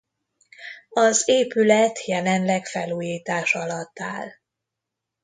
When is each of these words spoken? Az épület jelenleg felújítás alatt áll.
Az 0.89 1.21
épület 1.29 2.05
jelenleg 2.05 2.65
felújítás 2.65 3.55
alatt 3.55 3.99
áll. 3.99 4.29